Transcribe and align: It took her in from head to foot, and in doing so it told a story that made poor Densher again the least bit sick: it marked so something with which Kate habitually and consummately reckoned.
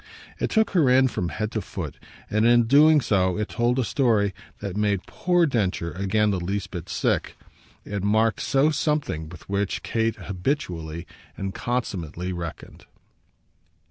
It 0.39 0.49
took 0.49 0.71
her 0.71 0.89
in 0.89 1.09
from 1.09 1.29
head 1.29 1.51
to 1.51 1.61
foot, 1.61 1.99
and 2.27 2.43
in 2.43 2.63
doing 2.63 3.01
so 3.01 3.37
it 3.37 3.49
told 3.49 3.77
a 3.77 3.83
story 3.83 4.33
that 4.59 4.75
made 4.75 5.05
poor 5.05 5.45
Densher 5.45 5.91
again 5.91 6.31
the 6.31 6.39
least 6.39 6.71
bit 6.71 6.89
sick: 6.89 7.37
it 7.85 8.01
marked 8.03 8.39
so 8.39 8.71
something 8.71 9.29
with 9.29 9.47
which 9.47 9.83
Kate 9.83 10.15
habitually 10.15 11.05
and 11.37 11.53
consummately 11.53 12.33
reckoned. 12.33 12.85